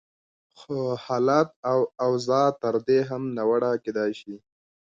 خو 0.59 0.75
حالت 1.05 1.49
او 1.71 1.79
اوضاع 2.05 2.47
تر 2.61 2.73
دې 2.87 2.99
هم 3.09 3.23
ناوړه 3.37 3.71
کېدای 3.83 4.11
شي. 4.19 4.35